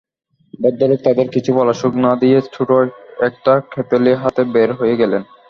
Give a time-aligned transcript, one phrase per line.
[0.59, 2.75] ভদ্রলোক তাঁদের কিছু বলার সুযোগ না-দিয়ে ছোটো
[3.27, 5.21] একটা কেতলি হাতে বের হয়ে গেলেন।